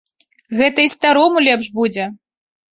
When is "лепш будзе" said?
1.51-2.11